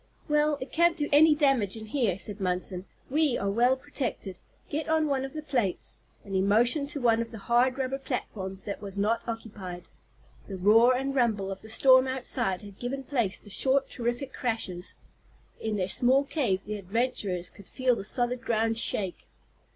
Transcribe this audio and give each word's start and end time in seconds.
"Well, 0.27 0.57
it 0.59 0.71
can't 0.71 0.97
do 0.97 1.07
any 1.13 1.35
damage 1.35 1.77
in 1.77 1.85
here," 1.85 2.17
said 2.17 2.41
Munson. 2.41 2.85
"We 3.11 3.37
are 3.37 3.51
well 3.51 3.77
protected. 3.77 4.39
Get 4.67 4.89
on 4.89 5.05
one 5.05 5.23
of 5.23 5.33
the 5.33 5.43
plates," 5.43 5.99
and 6.25 6.33
he 6.33 6.41
motioned 6.41 6.89
to 6.89 6.99
one 6.99 7.21
of 7.21 7.29
the 7.29 7.37
hard 7.37 7.77
rubber 7.77 7.99
platforms 7.99 8.63
that 8.63 8.81
was 8.81 8.97
not 8.97 9.21
occupied. 9.27 9.83
The 10.47 10.57
roar 10.57 10.95
and 10.97 11.13
rumble 11.13 11.51
of 11.51 11.61
the 11.61 11.69
storm 11.69 12.07
outside 12.07 12.63
had 12.63 12.79
given 12.79 13.03
place 13.03 13.37
to 13.41 13.51
short 13.51 13.91
terrific 13.91 14.33
crashes. 14.33 14.95
In 15.59 15.75
their 15.75 15.87
small 15.87 16.23
cave 16.23 16.63
the 16.63 16.77
adventurers 16.79 17.51
could 17.51 17.69
feel 17.69 17.95
the 17.95 18.03
solid 18.03 18.41
ground 18.41 18.79
shake. 18.79 19.27